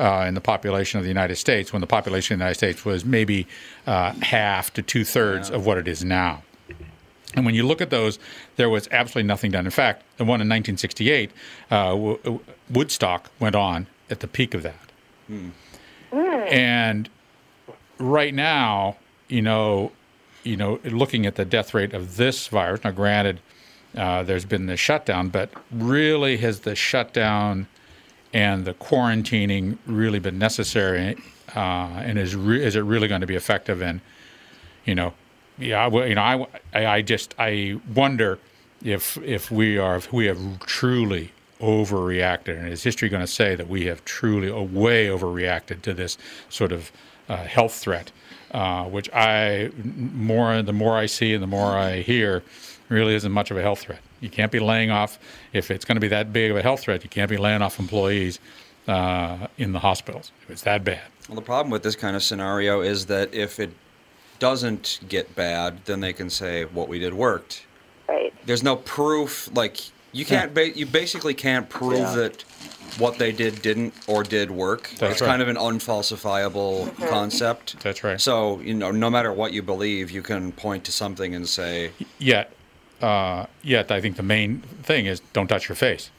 [0.00, 2.84] uh, in the population of the United States, when the population of the United States
[2.84, 3.46] was maybe
[3.86, 6.42] uh, half to two thirds of what it is now.
[7.34, 8.18] And when you look at those,
[8.56, 9.64] there was absolutely nothing done.
[9.66, 11.30] In fact, the one in 1968,
[11.70, 14.80] uh, w- Woodstock went on at the peak of that.
[16.10, 17.08] And
[17.98, 18.96] right now,
[19.28, 19.92] you know,
[20.42, 22.82] you know, looking at the death rate of this virus.
[22.82, 23.40] Now, granted,
[23.96, 27.66] uh, there's been the shutdown, but really has the shutdown
[28.32, 31.16] and the quarantining really been necessary?
[31.54, 33.82] Uh, and is re- is it really going to be effective?
[33.82, 34.00] And
[34.84, 35.14] you know,
[35.58, 38.38] yeah, well, you know, I, I, I just I wonder
[38.84, 43.54] if if we are if we have truly overreacted, and is history going to say
[43.56, 46.16] that we have truly uh, way overreacted to this
[46.48, 46.92] sort of
[47.28, 48.12] uh, health threat,
[48.52, 52.42] uh, which I more the more I see and the more I hear,
[52.88, 54.00] really isn't much of a health threat.
[54.20, 55.18] You can't be laying off
[55.52, 57.02] if it's going to be that big of a health threat.
[57.04, 58.38] You can't be laying off employees
[58.86, 61.02] uh, in the hospitals if it's that bad.
[61.28, 63.70] Well, the problem with this kind of scenario is that if it
[64.38, 67.64] doesn't get bad, then they can say what we did worked.
[68.08, 68.32] Right.
[68.46, 69.48] There's no proof.
[69.54, 69.78] Like
[70.12, 70.54] you can't.
[70.54, 72.14] Ba- you basically can't prove Yeah.
[72.14, 72.42] that
[72.98, 74.90] what they did didn't or did work.
[74.98, 75.28] That's it's right.
[75.28, 77.78] kind of an unfalsifiable concept.
[77.80, 78.20] That's right.
[78.20, 81.92] So you know, no matter what you believe, you can point to something and say,
[82.18, 82.52] Yet,
[83.02, 86.10] uh, yet I think the main thing is don't touch your face.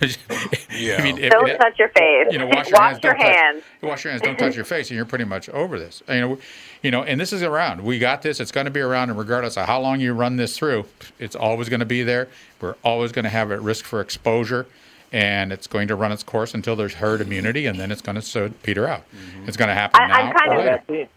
[0.00, 0.96] Yeah.
[0.98, 2.26] I mean, if- Don't if- touch your face.
[2.30, 3.02] you know, wash your hands.
[3.02, 4.22] your don't touch- wash your hands.
[4.22, 6.02] Don't touch your face, and you're pretty much over this.
[6.08, 6.38] You know,
[6.82, 7.82] you know, and this is around.
[7.82, 8.40] We got this.
[8.40, 10.84] It's going to be around, and regardless of how long you run this through,
[11.18, 12.28] it's always going to be there.
[12.60, 14.66] We're always going to have a risk for exposure,
[15.12, 18.16] and it's going to run its course until there's herd immunity, and then it's going
[18.16, 19.04] to so peter out.
[19.14, 19.48] Mm-hmm.
[19.48, 20.14] It's going to happen I- now.
[20.14, 20.70] I'm kind of- later.
[20.70, 21.10] That's it.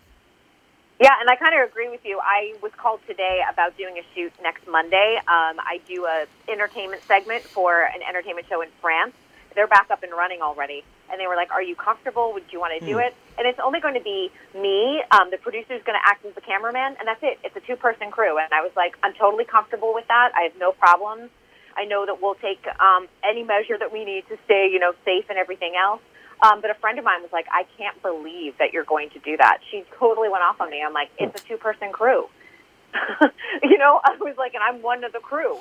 [0.99, 2.19] Yeah, and I kind of agree with you.
[2.19, 5.17] I was called today about doing a shoot next Monday.
[5.27, 9.13] Um, I do a entertainment segment for an entertainment show in France.
[9.53, 12.33] They're back up and running already, and they were like, "Are you comfortable?
[12.33, 15.03] Would you want to do it?" And it's only going to be me.
[15.11, 17.39] Um, the producer's going to act as the cameraman, and that's it.
[17.43, 20.31] It's a two-person crew, and I was like, "I'm totally comfortable with that.
[20.35, 21.29] I have no problems.
[21.75, 24.93] I know that we'll take um, any measure that we need to stay, you know,
[25.05, 26.01] safe and everything else."
[26.41, 29.19] Um, but a friend of mine was like, I can't believe that you're going to
[29.19, 29.59] do that.
[29.71, 30.83] She totally went off on me.
[30.85, 32.29] I'm like, it's a two person crew.
[33.63, 35.57] you know, I was like, and I'm one of the crew.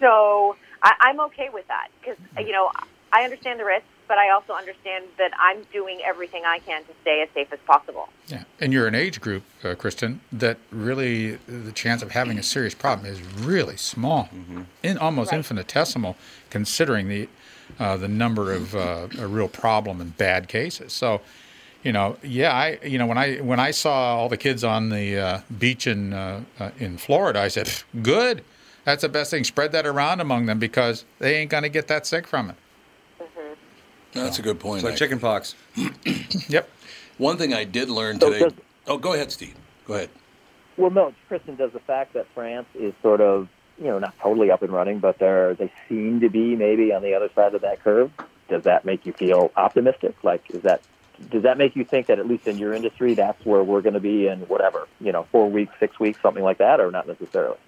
[0.00, 2.70] So I, I'm okay with that because, you know,
[3.12, 6.90] I understand the risks, but I also understand that I'm doing everything I can to
[7.02, 8.08] stay as safe as possible.
[8.26, 12.42] Yeah, and you're an age group, uh, Kristyn, that really the chance of having a
[12.42, 14.28] serious problem is really small,
[14.82, 15.38] in almost Right.
[15.38, 16.16] infinitesimal,
[16.50, 17.28] considering the
[17.78, 20.92] uh, the number of uh, a real problem and bad cases.
[20.92, 21.20] So,
[21.82, 24.88] you know, yeah, I you know when I when I saw all the kids on
[24.90, 27.70] the uh, beach in uh, uh, in Florida, I said,
[28.02, 28.42] good,
[28.84, 29.44] that's the best thing.
[29.44, 32.56] Spread that around among them because they ain't gonna get that sick from it.
[34.12, 34.78] That's a good point.
[34.78, 34.98] It's like Nick.
[34.98, 35.54] chicken pox.
[36.48, 36.68] Yep.
[37.18, 38.44] One thing I did learn So today.
[38.44, 38.52] does-
[38.86, 39.54] Oh, go ahead, Steve.
[39.86, 40.10] Go ahead.
[40.76, 43.48] Well, no, Kristyn, does the fact that France is sort of,
[43.78, 47.02] you know, not totally up and running, but they're, they seem to be maybe on
[47.02, 48.10] the other side of that curve,
[48.48, 50.14] does that make you feel optimistic?
[50.22, 50.80] Like, is that,
[51.30, 53.94] does that make you think that at least in your industry, that's where we're going
[53.94, 57.06] to be in whatever, you know, four weeks, six weeks, something like that, or not
[57.06, 57.58] necessarily?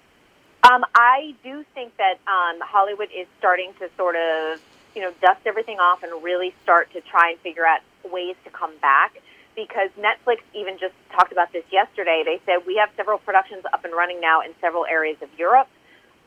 [0.63, 4.61] Um, I do think that um, Hollywood is starting to sort of,
[4.95, 7.79] you know, dust everything off and really start to try and figure out
[8.11, 9.21] ways to come back.
[9.55, 12.23] Because Netflix even just talked about this yesterday.
[12.23, 15.67] They said we have several productions up and running now in several areas of Europe.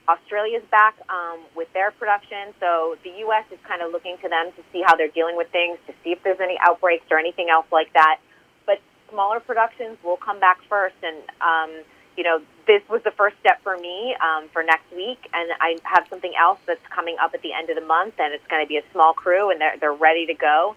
[0.09, 3.45] Australia's back um, with their production, so the U.S.
[3.53, 6.11] is kind of looking to them to see how they're dealing with things, to see
[6.11, 8.19] if there's any outbreaks or anything else like that.
[8.67, 11.85] But smaller productions will come back first, and um,
[12.17, 15.79] you know, this was the first step for me um, for next week, and I
[15.85, 18.63] have something else that's coming up at the end of the month, and it's going
[18.63, 20.77] to be a small crew, and they're they're ready to go.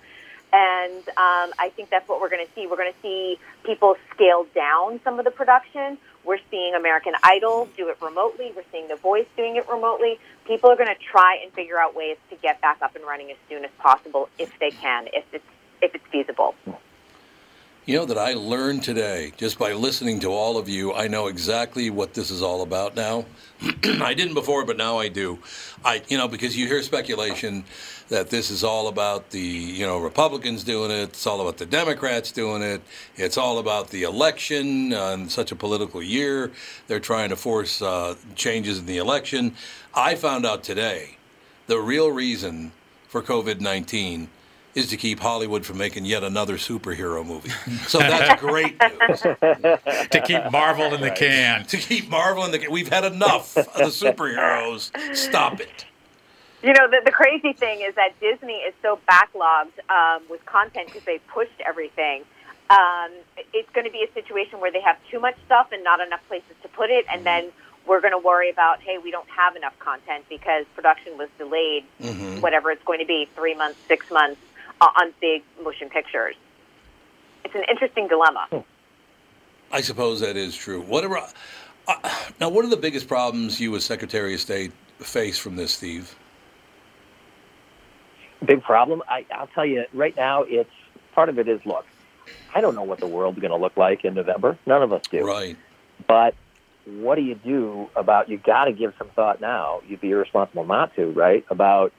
[0.54, 2.68] And um, I think that's what we're going to see.
[2.68, 5.98] We're going to see people scale down some of the production.
[6.24, 8.52] We're seeing American Idol do it remotely.
[8.56, 10.18] We're seeing The Voice doing it remotely.
[10.48, 13.32] People are going to try and figure out ways to get back up and running
[13.32, 15.46] as soon as possible if they can, if it's
[15.82, 16.56] if it's feasible.
[17.88, 20.92] You know that I learned today just by listening to all of you.
[20.92, 23.26] I know exactly what this is all about now.
[24.02, 25.38] I didn't before, but now I do.
[25.84, 27.64] I, you know, because you hear speculation
[28.10, 31.10] that this is all about the, you know, Republicans doing it.
[31.10, 32.82] It's all about the Democrats doing it.
[33.18, 36.52] It's all about the election uh, such a political year.
[36.88, 39.54] They're trying to force uh, changes in the election.
[39.94, 41.18] I found out today
[41.68, 42.72] the real reason
[43.10, 44.30] for COVID 19
[44.76, 47.50] is to keep Hollywood from making yet another superhero movie.
[47.88, 49.22] So that's great news.
[49.22, 51.66] to keep Marvel in the can.
[51.68, 52.72] To keep Marvel in the can.
[52.72, 54.92] we've had enough of the superheroes.
[55.16, 55.86] Stop it.
[56.62, 60.88] You know, the, the crazy thing is that Disney is so backlogged um, with content
[60.88, 62.24] because they pushed everything.
[62.70, 63.12] Um,
[63.54, 66.22] it's going to be a situation where they have too much stuff and not enough
[66.28, 67.52] places to put it, and then
[67.86, 71.86] we're going to worry about, hey, we don't have enough content because production was delayed,
[72.42, 74.42] whatever it's going to be, three months, six months
[75.02, 76.36] on big motion pictures.
[77.44, 78.64] It's an interesting dilemma.
[79.72, 80.82] I suppose that is true.
[80.82, 81.20] Whatever.
[81.88, 81.96] Uh,
[82.40, 86.16] now, what are the biggest problems you, as Secretary of State, face from this, Steve?
[88.44, 89.02] Big problem.
[89.08, 90.44] I, I'll tell you right now.
[90.44, 90.70] It's
[91.14, 91.86] part of it is look.
[92.54, 94.58] I don't know what the world's going to look like in November.
[94.66, 95.26] None of us do.
[95.26, 95.58] Right.
[96.08, 96.36] But
[96.86, 98.30] what do you do about?
[98.30, 99.82] You got to give some thought now.
[99.88, 101.46] You'd be irresponsible not to, right?
[101.50, 101.94] About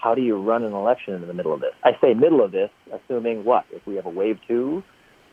[0.00, 1.72] how do you run an election in the middle of this?
[1.84, 3.64] I say middle of this, assuming what?
[3.72, 4.82] If we have a wave two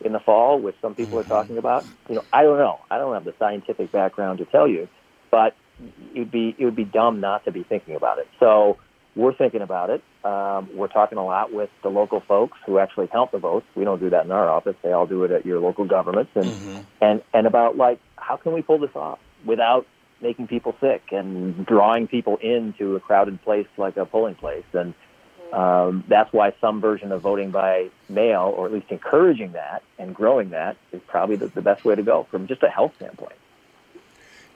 [0.04, 2.80] in the fall, which some people are talking about, you know, I don't know.
[2.90, 4.88] I don't have the scientific background to tell you,
[5.30, 5.54] but
[6.14, 8.26] it would be it would be dumb not to be thinking about it.
[8.40, 8.78] So
[9.14, 10.02] we're thinking about it.
[10.24, 13.66] Um, we're talking a lot with the local folks who actually count the votes.
[13.74, 14.76] We don't do that in our office.
[14.82, 16.56] They all do it at your local governments, and
[17.00, 19.86] and and about like how can we pull this off without
[20.20, 24.64] making people sick and drawing people into a crowded place like a polling place.
[24.72, 24.94] And
[25.52, 30.14] um, that's why some version of voting by mail, or at least encouraging that and
[30.14, 33.36] growing that, is probably the, the best way to go from just a health standpoint.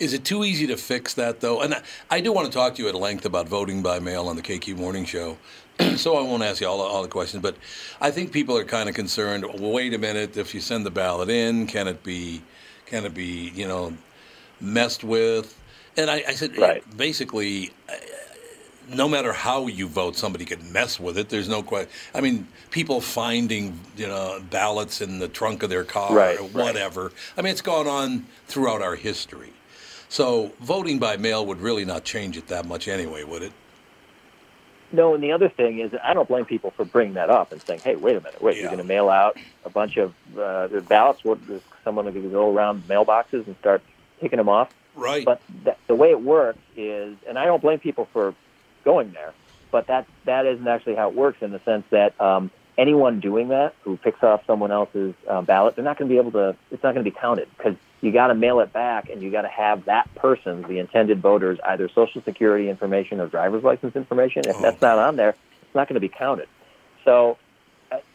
[0.01, 1.61] Is it too easy to fix that, though?
[1.61, 4.29] And I, I do want to talk to you at length about voting by mail
[4.29, 5.37] on the KQ Morning Show.
[5.97, 7.55] so I won't ask you all, all the questions, but
[8.01, 9.45] I think people are kind of concerned.
[9.45, 12.41] Well, wait a minute, if you send the ballot in, can it be,
[12.87, 13.93] can it be, you know,
[14.61, 15.57] messed with?
[15.97, 16.83] And I, I said, Right.
[16.97, 17.95] basically, uh,
[18.89, 21.29] no matter how you vote, somebody could mess with it.
[21.29, 21.91] There's no question.
[22.15, 26.43] I mean, people finding you know ballots in the trunk of their car Right, or
[26.45, 26.53] right.
[26.55, 27.13] whatever.
[27.37, 29.53] I mean, it's gone on throughout our history.
[30.09, 33.53] So voting by mail would really not change it that much anyway, would it?
[34.93, 37.63] No, and the other thing is, I don't blame people for bringing that up and
[37.63, 38.63] saying, "Hey, wait a minute, wait, Yeah.
[38.63, 41.23] you're going to mail out a bunch of uh, ballots?
[41.23, 43.83] What is someone going to go around mailboxes and start
[44.21, 45.25] picking them off?" Right.
[45.25, 48.35] But th- the way it works is, and I don't blame people for
[48.85, 49.33] going there,
[49.71, 53.49] but that that isn't actually how it works in the sense that um, anyone doing
[53.49, 56.57] that who picks off someone else's uh, ballot, they're not going to be able to.
[56.71, 59.31] It's not going to be counted because you got to mail it back, and you
[59.31, 63.95] got to have that person, the intended voters, either social security information or driver's license
[63.95, 64.43] information.
[64.47, 65.31] If that's not on there,
[65.63, 66.49] it's not going to be counted.
[67.05, 67.37] So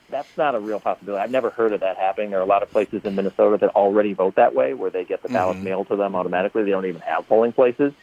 [0.09, 1.21] that's not a real possibility.
[1.21, 2.29] I've never heard of that happening.
[2.29, 5.03] There are a lot of places in Minnesota that already vote that way, where they
[5.03, 5.65] get the ballots mm-hmm.
[5.65, 6.63] mailed to them automatically.
[6.63, 7.93] They don't even have polling places.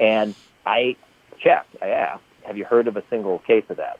[0.00, 0.34] And
[0.66, 0.96] I
[1.38, 3.98] checked, I asked, have you heard of a single case of that?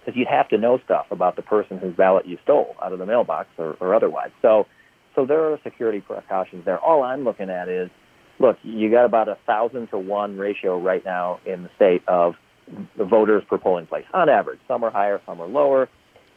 [0.00, 2.98] Because you'd have to know stuff about the person whose ballot you stole out of
[2.98, 4.30] the mailbox or, or otherwise.
[4.40, 4.66] So,
[5.14, 6.78] so there are security precautions there.
[6.78, 7.90] All I'm looking at is,
[8.38, 12.36] look, you got about a thousand to one ratio right now in the state of
[12.96, 14.60] the voters per polling place on average.
[14.68, 15.88] Some are higher, some are lower,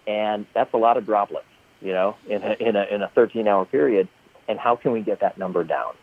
[0.08, 1.46] and that's a lot of droplets,
[1.82, 4.08] you know, in a, in a, in a 13 hour period.
[4.48, 5.94] And how can we get that number down?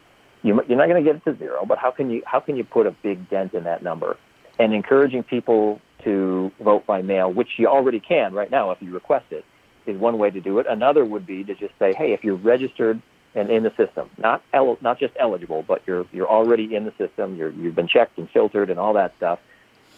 [0.42, 2.56] You, you're not going to get it to zero, but how can you how can
[2.56, 4.16] you put a big dent in that number?
[4.58, 8.92] And encouraging people to vote by mail, which you already can right now if you
[8.92, 9.44] request it,
[9.86, 10.66] is one way to do it.
[10.68, 13.02] Another would be to just say, hey, if you're registered
[13.34, 16.92] and in the system, not el- not just eligible, but you're you're already in the
[16.96, 19.38] system, you're, you've been checked and filtered and all that stuff,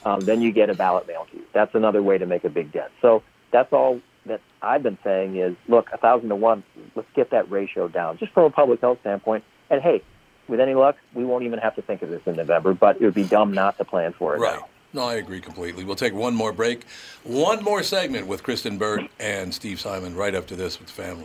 [0.05, 1.45] um, then you get a ballot mailed to you.
[1.55, 2.91] That's another way to make a big dent.
[3.01, 6.63] So that's all that I've been saying is, look, a thousand to one,
[6.95, 9.45] let's get that ratio down, just from a public health standpoint.
[9.71, 10.03] And hey,
[10.49, 13.05] with any luck, we won't even have to think of this in November, but it
[13.05, 14.59] would be dumb not to plan for it Right.
[14.59, 14.67] now.
[14.95, 15.85] No, I agree completely.
[15.85, 16.85] We'll take one more break,
[17.25, 21.25] one more segment with Kristyn Burtt and Steve Simon right after this with the family.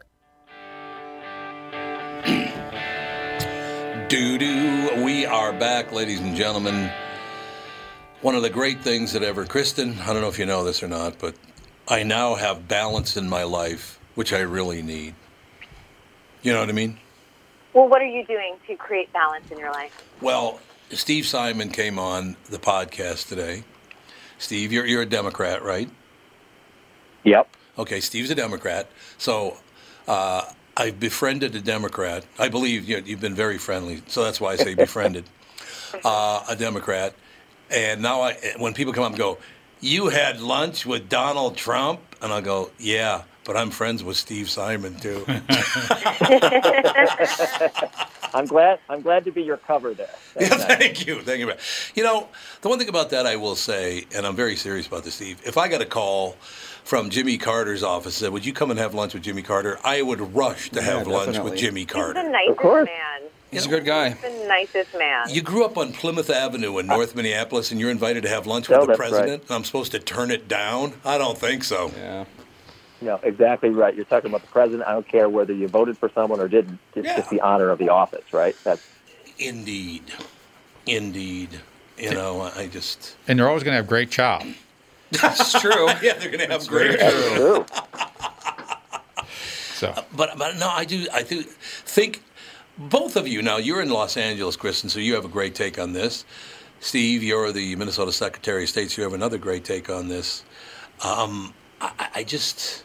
[4.09, 5.03] Doo doo.
[5.03, 6.91] We are back, ladies and gentlemen.
[8.21, 10.83] One of the great things that ever, Kristyn, I don't know if you know this
[10.83, 11.33] or not, but
[11.87, 15.15] I now have balance in my life, which I really need.
[16.43, 16.99] You know what I mean?
[17.73, 20.03] Well, what are you doing to create balance in your life?
[20.21, 20.59] Well,
[20.91, 23.63] Steve Simon came on the podcast today.
[24.37, 25.89] Steve, you're, you're a Democrat, right?
[27.23, 27.49] Yep.
[27.79, 28.91] Okay, Steve's a Democrat.
[29.17, 29.57] So
[30.07, 30.43] uh,
[30.81, 32.25] I've befriended a Democrat.
[32.39, 35.25] I believe you know, you've been very friendly, so that's why I say befriended
[36.03, 37.13] uh, a Democrat.
[37.69, 39.37] And now, I, when people come up and go,
[39.79, 44.49] "You had lunch with Donald Trump," and I'll go, "Yeah." But I'm friends with Steve
[44.49, 45.23] Simon too.
[48.33, 48.79] I'm glad.
[48.89, 50.09] I'm glad to be your cover there.
[50.39, 51.51] Yeah, thank you, thank you.
[51.95, 52.27] You know,
[52.61, 55.41] the one thing about that I will say, and I'm very serious about this, Steve.
[55.45, 56.37] If I got a call
[56.83, 59.79] from Jimmy Carter's office that said, "Would you come and have lunch with Jimmy Carter?"
[59.83, 62.19] I would rush to have lunch with Jimmy Carter.
[62.19, 62.31] He's the Carter.
[62.31, 62.85] nicest course.
[62.85, 63.29] man.
[63.51, 64.09] He's a good guy.
[64.11, 65.29] He's the nicest man.
[65.29, 68.69] You grew up on Plymouth Avenue in North Minneapolis, and you're invited to have lunch
[68.69, 69.09] No, with the that's right.
[69.11, 69.43] president.
[69.49, 70.93] I'm supposed to turn it down?
[71.03, 71.91] I don't think so.
[71.97, 72.25] Yeah.
[73.01, 73.93] No, exactly right.
[73.95, 74.87] You're talking about the president.
[74.87, 76.79] I don't care whether you voted for someone or didn't.
[76.95, 77.17] It's Yeah.
[77.17, 78.55] just the honor of the office, right?
[78.63, 78.83] That's
[79.39, 80.03] Indeed,
[80.85, 81.49] indeed.
[81.97, 84.41] You know, I just And they're always going to have great chow.
[85.11, 85.87] It's true.
[86.01, 86.99] yeah, they're gonna have great.
[86.99, 87.65] true.
[89.73, 92.23] So But but no, I do I do think
[92.77, 93.57] both of you now.
[93.57, 96.25] You're in Los Angeles, Kristyn, so you have a great take on this.
[96.79, 100.43] Steve, you're the Minnesota Secretary of State, so you have another great take on this.
[101.03, 102.83] Um, I, I- I just.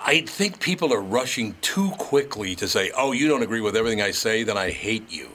[0.00, 4.00] I think people are rushing too quickly to say, "Oh, you don't agree with everything
[4.00, 5.28] I say, then I hate you."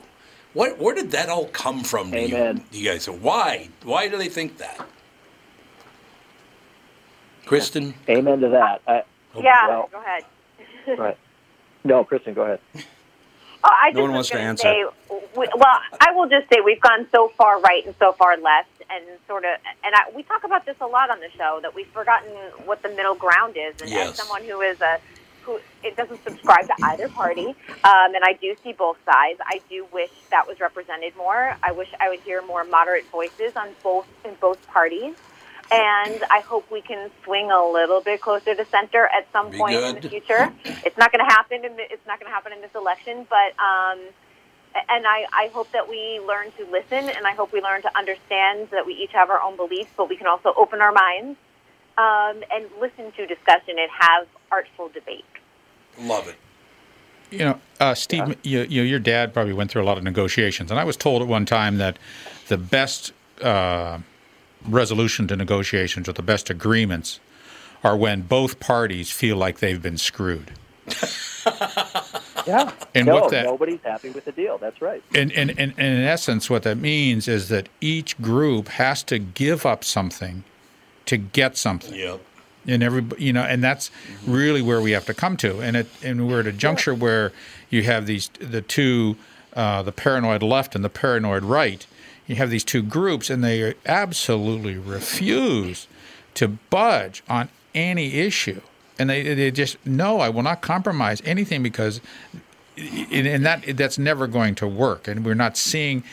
[0.53, 2.11] What, where did that all come from?
[2.11, 2.63] To you, Amen.
[2.71, 3.09] you guys?
[3.09, 3.69] Why?
[3.83, 4.87] Why do they think that?
[7.45, 8.81] Kristyn, Amen to that.
[8.87, 9.03] I,
[9.39, 10.23] yeah, well- go ahead.
[10.99, 11.17] right.
[11.83, 12.59] No, Kristyn, go ahead.
[13.65, 14.63] Oh, I No just one wants to gonna answer.
[14.63, 14.85] Say,
[15.37, 18.69] we, well, I will just say we've gone so far right and so far left,
[18.89, 19.51] and sort of,
[19.85, 22.29] and I, we talk about this a lot on the show that we've forgotten
[22.65, 23.79] what the middle ground is.
[23.81, 24.11] And Yes.
[24.11, 24.99] as someone who is a
[25.43, 29.39] who it doesn't subscribe to either party, um, and I do see both sides.
[29.45, 31.57] I do wish that was represented more.
[31.61, 35.15] I wish I would hear more moderate voices on both in both parties.
[35.73, 39.57] And I hope we can swing a little bit closer to center at some Be
[39.57, 40.53] point in the future.
[40.63, 41.65] It's not going to happen.
[41.65, 43.99] In the, it's not going to happen in this election, but um,
[44.75, 47.97] and I, I hope that we learn to listen, and I hope we learn to
[47.97, 51.37] understand that we each have our own beliefs, but we can also open our minds
[51.97, 55.25] um, and listen to discussion and have artful debate.
[55.99, 56.35] love it.
[57.31, 60.69] You know, uh, Steve, you, you, your dad probably went through a lot of negotiations,
[60.69, 61.97] and I was told at one time that
[62.47, 63.11] the best
[63.41, 63.97] uh,
[64.67, 67.19] resolution to negotiations or the best agreements
[67.83, 70.51] are when both parties feel like they've been screwed.
[72.47, 72.71] Yeah.
[72.93, 74.57] And no, what that- nobody's happy with the deal.
[74.57, 75.03] That's right.
[75.15, 79.19] And, and, and, and in essence, what that means is that each group has to
[79.19, 80.43] give up something
[81.05, 81.93] to get something.
[81.93, 82.21] Yep.
[82.65, 83.91] And every, you know, and that's
[84.25, 85.61] really where we have to come to.
[85.61, 87.33] And it, and we're at a juncture where
[87.69, 89.17] you have these, the two,
[89.53, 91.85] uh, the paranoid left and the paranoid right.
[92.27, 95.87] You have these two groups, and they absolutely refuse
[96.35, 98.61] to budge on any issue.
[98.97, 101.99] And they, they just no, I will not compromise anything because
[102.77, 105.07] and, that that's never going to work.
[105.07, 106.03] And we're not seeing,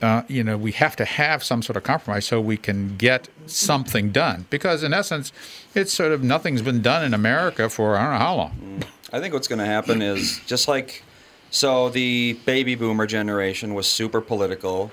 [0.00, 3.28] uh, you know, we have to have some sort of compromise so we can get
[3.46, 4.46] something done.
[4.50, 5.32] Because in essence,
[5.74, 8.82] it's sort of nothing's been done in America for I don't know how long.
[9.12, 11.02] I think what's going to happen is just like
[11.50, 14.92] so the baby boomer generation was super political,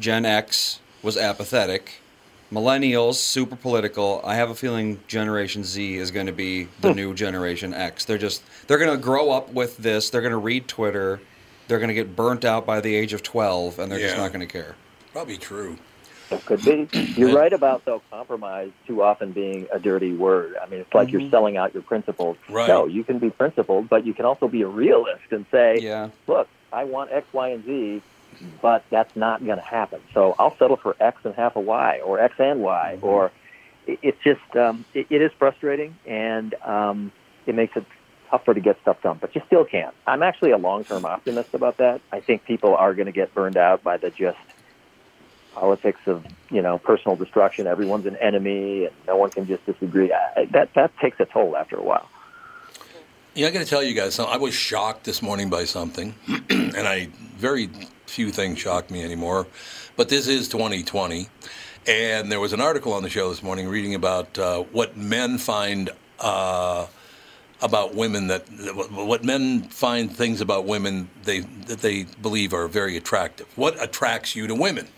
[0.00, 2.00] Gen X was apathetic,
[2.50, 4.20] millennials super political.
[4.24, 6.96] I have a feeling Generation Z is going to be the hmm.
[6.96, 8.06] new Generation X.
[8.06, 10.10] They're just they're going to grow up with this.
[10.10, 11.20] They're going to read Twitter.
[11.68, 14.32] They're going to get burnt out by the age of 12 and they're just not
[14.32, 14.74] going to care.
[15.12, 15.78] Probably true.
[16.30, 16.88] It could be.
[17.16, 20.56] You're right about though compromise too often being a dirty word.
[20.62, 21.30] I mean, it's like you're mm-hmm.
[21.30, 22.36] selling out your principles.
[22.48, 22.68] Right.
[22.68, 26.10] No, you can be principled, but you can also be a realist and say, Yeah.
[26.28, 28.02] "Look, I want X, Y, and Z,
[28.62, 30.00] but that's not going to happen.
[30.14, 33.30] So I'll settle for X and half a Y, or X and Y, or
[33.86, 37.12] it- it's just um, it, it is frustrating, and um,
[37.46, 37.84] it makes it
[38.30, 39.18] tougher to get stuff done.
[39.20, 39.94] But you still can't.
[40.06, 42.00] I'm actually a long-term optimist about that.
[42.12, 44.38] I think people are going to get burned out by the just
[45.54, 47.66] politics of you know personal destruction.
[47.66, 50.12] Everyone's an enemy, and no one can just disagree.
[50.12, 52.08] I, that that takes a toll after a while.
[53.34, 54.34] Yeah, I got to tell you guys, something.
[54.34, 56.14] I was shocked this morning by something,
[56.50, 57.68] and I very
[58.10, 59.46] few things shock me anymore.
[59.96, 61.28] But this is 2020,
[61.86, 65.38] and there was an article on the show this morning reading about uh, what men
[65.38, 66.86] find uh,
[67.62, 68.42] about women that
[68.90, 73.46] what men find things about women they that they believe are very attractive.
[73.56, 74.88] What attracts you to women?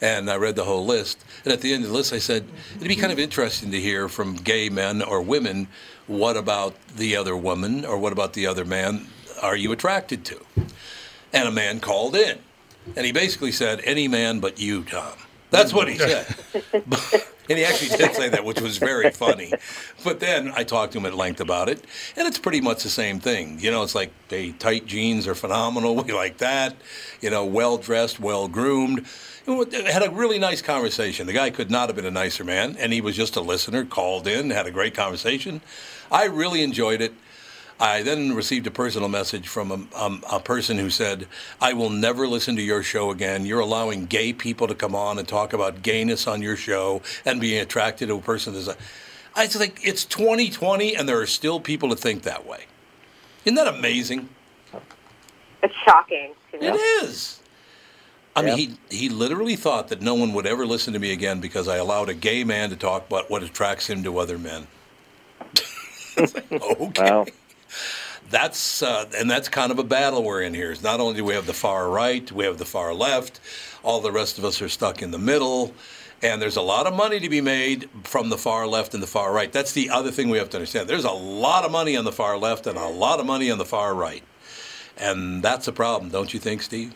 [0.00, 1.24] And I read the whole list.
[1.44, 2.44] And at the end of the list, I said,
[2.74, 5.68] it'd be kind of interesting to hear from gay men or women
[6.08, 9.06] what about the other woman or what about the other man
[9.40, 10.40] are you attracted to?
[11.32, 12.38] And a man called in.
[12.96, 15.14] And he basically said, any man but you, Tom.
[15.52, 16.34] That's what he said.
[16.72, 19.52] and he actually did say that, which was very funny.
[20.02, 21.84] But then I talked to him at length about it,
[22.16, 23.60] and it's pretty much the same thing.
[23.60, 25.94] You know, it's like, hey, tight jeans are phenomenal.
[26.02, 26.74] We like that.
[27.20, 29.06] You know, well dressed, well groomed.
[29.46, 31.26] Had a really nice conversation.
[31.26, 33.84] The guy could not have been a nicer man, and he was just a listener,
[33.84, 35.60] called in, had a great conversation.
[36.10, 37.12] I really enjoyed it.
[37.82, 41.26] I then received a personal message from a, um, a person who said,
[41.60, 43.44] I will never listen to your show again.
[43.44, 47.40] You're allowing gay people to come on and talk about gayness on your show and
[47.40, 48.76] being attracted to a person that's a.
[49.34, 52.66] I just think it's 2020 and there are still people that think that way.
[53.44, 54.28] Isn't that amazing?
[55.64, 56.34] It's shocking.
[56.52, 57.40] It is.
[58.36, 61.40] I mean, he, he literally thought that no one would ever listen to me again
[61.40, 64.68] because I allowed a gay man to talk about what attracts him to other men.
[66.16, 67.10] okay.
[67.10, 67.26] Wow.
[68.30, 70.72] That's uh, and that's kind of a battle we're in here.
[70.72, 73.40] Is not only do we have the far right, we have the far left.
[73.82, 75.74] All the rest of us are stuck in the middle,
[76.22, 79.08] and there's a lot of money to be made from the far left and the
[79.08, 79.52] far right.
[79.52, 80.88] That's the other thing we have to understand.
[80.88, 83.58] There's a lot of money on the far left and a lot of money on
[83.58, 84.22] the far right,
[84.96, 86.94] and that's a problem, don't you think, Steve?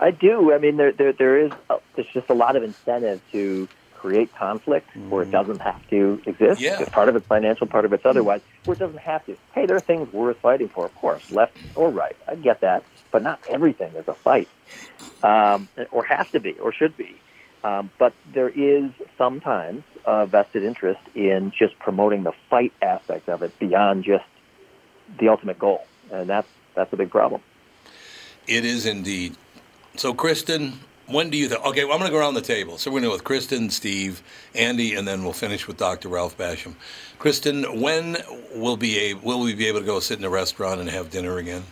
[0.00, 0.52] I do.
[0.52, 3.68] I mean, there there there is a, there's just a lot of incentive to
[4.04, 6.60] create conflict where it doesn't have to exist.
[6.60, 6.76] Yeah.
[6.76, 8.42] Because Part of it's financial, part of it's otherwise.
[8.66, 9.34] Where it doesn't have to.
[9.54, 12.14] Hey, there are things worth fighting for, of course, left or right.
[12.28, 14.48] I get that, but not everything is a fight,
[15.22, 17.16] um, or has to be, or should be.
[17.64, 23.42] Um, but there is sometimes a vested interest in just promoting the fight aspect of
[23.42, 24.26] it beyond just
[25.18, 27.40] the ultimate goal, and that's that's a big problem.
[28.46, 29.36] It is indeed.
[29.96, 31.64] So, Kristyn, when do you think?
[31.66, 32.78] Okay, well, I'm going to go around the table.
[32.78, 34.22] So we're going to go with Kristyn, Steve,
[34.54, 36.08] Andy, and then we'll finish with Dr.
[36.08, 36.74] Ralph Basham.
[37.18, 38.18] Kristyn, when
[38.54, 41.10] will be a will we be able to go sit in a restaurant and have
[41.10, 41.64] dinner again?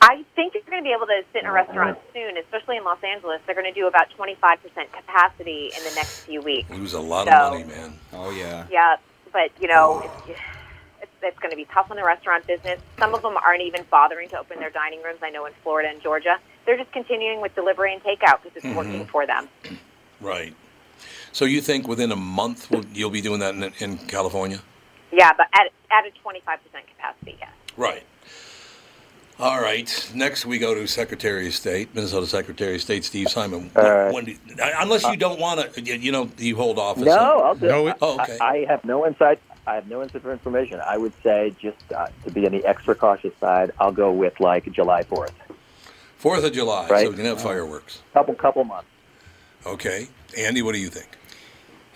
[0.00, 2.84] I think you're going to be able to sit in a restaurant soon, especially in
[2.84, 3.40] Los Angeles.
[3.46, 4.58] They're going to do about 25%
[4.92, 6.70] capacity in the next few weeks.
[6.70, 7.94] Lose a lot So- of money, man.
[8.12, 8.66] Oh yeah.
[8.70, 8.96] Yeah,
[9.32, 10.22] but you know, oh.
[10.28, 10.40] it's,
[11.02, 12.80] it's, it's going to be tough on the restaurant business.
[12.98, 15.18] Some of them aren't even bothering to open their dining rooms.
[15.22, 16.38] I know in Florida and Georgia,
[16.68, 19.48] they're just continuing with delivery and takeout because it's working for them.
[20.20, 20.54] Right.
[21.32, 24.60] So you think within a month we'll- you'll be doing that in, in California?
[25.10, 26.42] Yeah, but at at a 25%
[26.86, 27.48] capacity, yes.
[27.78, 28.02] Right.
[29.40, 30.10] All right.
[30.14, 33.70] Next, we go to Secretary of State, Minnesota Secretary of State Steve Simon.
[33.74, 36.98] Uh, When do- unless you don't want to, you, you know, you hold off.
[36.98, 37.90] No, I'll do No, it.
[37.92, 38.36] it- Oh, okay.
[38.38, 39.38] I, I have no insight.
[39.66, 40.80] I have no insider information.
[40.86, 44.38] I would say just uh, to be on the extra cautious side, I'll go with
[44.40, 45.32] like July fourth,
[46.18, 47.04] Fourth of July, Right.
[47.04, 48.00] so we can have fireworks.
[48.12, 48.88] couple couple months.
[49.64, 50.08] Okay.
[50.36, 51.08] Andy, what do you think?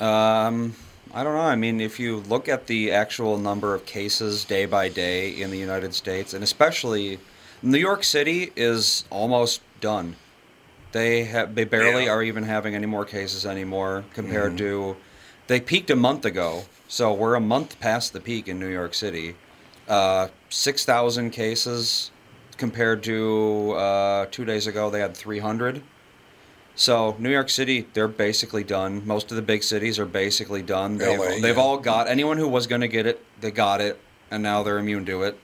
[0.00, 0.74] Um,
[1.14, 1.40] I don't know.
[1.42, 5.50] I mean, if you look at the actual number of cases day by day in
[5.50, 7.18] the United States, and especially
[7.62, 10.16] New York City is almost done.
[10.92, 12.10] They have they barely Yeah.
[12.12, 14.96] are even having any more cases anymore compared to
[15.48, 16.64] they peaked a month ago.
[16.88, 19.34] So we're a month past the peak in New York City.
[19.88, 22.10] Uh, Six thousand cases
[22.62, 25.82] compared to uh, two days ago they had three hundred.
[26.76, 29.04] So New York City, they're basically done.
[29.04, 30.96] Most of the big cities are basically done.
[30.96, 31.62] They've, LA, they've yeah.
[31.62, 33.98] all got anyone who was going to get it, they got it,
[34.30, 35.40] and now they're immune to it.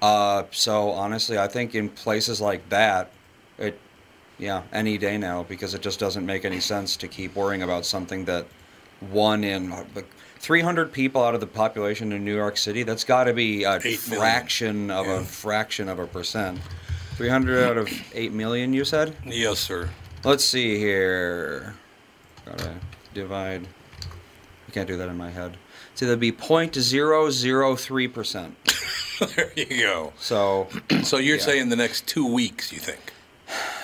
[0.00, 3.10] Uh, so honestly, I think in places like that,
[3.58, 3.76] it,
[4.38, 7.84] yeah, any day now because it just doesn't make any sense to keep worrying about
[7.84, 8.46] something that
[9.00, 10.06] one in like
[10.38, 12.82] 300 people out of the population in New York City.
[12.82, 14.20] That's got to be a Eight million.
[14.20, 15.20] fraction of Yeah.
[15.20, 16.60] a fraction of a percent.
[17.16, 19.16] 300 out of 8 million, you said?
[19.24, 19.88] Yes, sir.
[20.24, 21.74] Let's see here.
[22.44, 22.74] Gotta
[23.14, 23.68] divide.
[24.68, 25.56] I can't do that in my head.
[25.94, 28.52] So that'd be 0.003%.
[29.36, 30.12] there you go.
[30.18, 30.66] So
[31.04, 31.42] So you're Yeah.
[31.44, 33.12] saying the next two weeks, you think?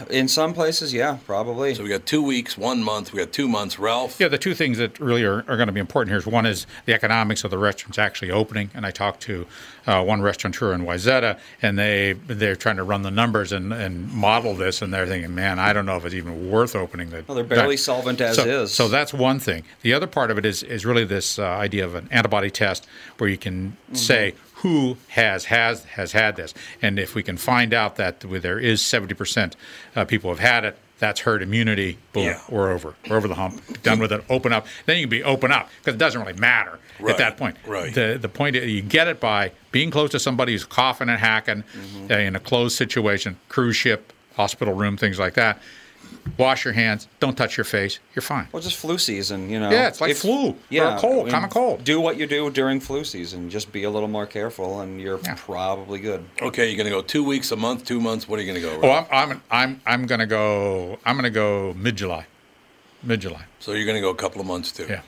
[0.08, 1.74] In some places, yeah, probably.
[1.74, 3.78] So we got two weeks, one month, we got two months.
[3.78, 4.18] Ralph?
[4.18, 6.46] Yeah, the two things that really are, are going to be important here is one
[6.46, 8.70] is the economics of the restaurants actually opening.
[8.74, 9.46] And I talked to
[9.86, 14.10] uh, one restaurateur in Wayzata, and they they're trying to run the numbers and, and
[14.12, 17.10] model this, and they're thinking, man, I don't know if it's even worth opening.
[17.10, 18.72] The, Well, they're barely solvent as so, is.
[18.72, 19.64] So that's one thing.
[19.82, 22.86] The other part of it is is really this uh, idea of an antibody test
[23.18, 23.50] where you can
[23.90, 23.94] Mm-hmm.
[23.96, 28.58] say who has has has had this, and if we can find out that there
[28.58, 29.56] is seventy percent
[29.96, 30.76] uh, people have had it.
[30.98, 31.96] That's herd immunity.
[32.12, 32.40] Boom, Yeah.
[32.50, 32.94] we're over.
[33.08, 33.62] We're over the hump.
[33.82, 34.22] Done with it.
[34.28, 34.66] Open up.
[34.84, 37.56] Then you can be open up because it doesn't really matter Right, at that point.
[37.66, 37.94] right.
[37.94, 41.18] The the point is you get it by being close to somebody who's coughing and
[41.18, 42.12] hacking Mm-hmm.
[42.12, 45.58] uh, in a closed situation, cruise ship, hospital room, things like that.
[46.38, 47.06] Wash your hands.
[47.18, 47.98] Don't touch your face.
[48.14, 48.48] You're fine.
[48.52, 49.70] Well, just flu season, you know.
[49.70, 51.84] Yeah, it's like flu or a cold, common cold.
[51.84, 53.50] Do what you do during flu season.
[53.50, 55.34] Just be a little more careful, and you're Yeah.
[55.36, 56.24] probably good.
[56.40, 58.26] Okay, you're going to go two weeks, a month, two months.
[58.28, 58.88] What are you going to go?
[58.88, 60.98] Oh, I'm I'm I'm I'm gonna go.
[61.04, 62.26] I'm gonna go mid July.
[63.02, 63.44] Mid July.
[63.58, 64.86] So you're going to go a couple of months too.
[64.88, 65.02] Yeah.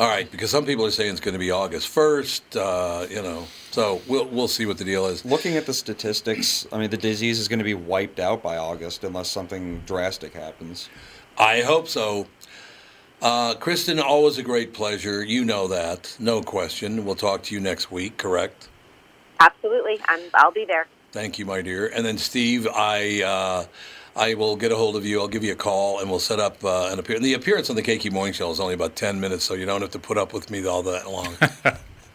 [0.00, 2.56] All right, because some people are saying it's going to be August first.
[2.56, 5.26] Uh, you know, so we'll we'll see what the deal is.
[5.26, 8.56] Looking at the statistics, I mean, the disease is going to be wiped out by
[8.56, 10.88] August unless something drastic happens.
[11.36, 12.26] I hope so.
[13.20, 15.22] Uh, Kristyn, always a great pleasure.
[15.22, 17.04] You know that, no question.
[17.04, 18.16] We'll talk to you next week.
[18.16, 18.70] Correct.
[19.38, 20.00] Absolutely.
[20.08, 20.86] I'm, I'll be there.
[21.12, 21.88] Thank you, my dear.
[21.88, 23.66] And then Steve, I uh,
[24.16, 25.20] I will get a hold of you.
[25.20, 27.24] I'll give you a call, and we'll set up uh, an appearance.
[27.24, 29.80] The appearance on the KQ Morning Show is only about ten minutes, so you don't
[29.80, 31.36] have to put up with me all that long.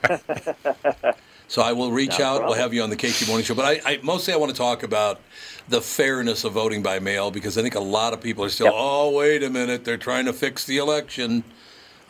[1.47, 2.45] so I will reach out.
[2.45, 3.55] We'll have you on the KQ Morning Show.
[3.55, 5.19] But I, I mostly I want to talk about
[5.69, 8.67] the fairness of voting by mail because I think a lot of people are still.
[8.67, 8.75] Yep.
[8.77, 9.85] Oh, wait a minute!
[9.85, 11.43] They're trying to fix the election.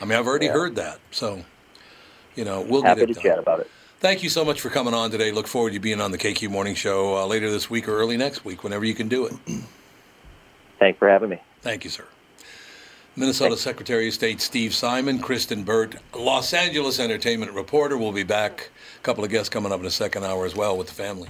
[0.02, 0.54] I mean, I've already Yeah.
[0.54, 1.00] heard that.
[1.12, 1.46] So,
[2.36, 3.24] you know, we'll Happy get to it done.
[3.24, 3.72] chat about it.
[4.02, 5.32] Thank you so much for coming on today.
[5.32, 8.18] Look forward to being on the KQ Morning Show uh, later this week or early
[8.18, 9.34] next week, whenever you can do it.
[10.80, 11.42] Thanks for having me.
[11.62, 12.06] Thank you, sir.
[13.18, 17.98] Minnesota Secretary of State Steve Simon, Kristyn Burtt, Los Angeles entertainment reporter.
[17.98, 18.72] We'll be back.
[18.98, 21.30] A couple of guests coming up in the second hour as well with the family.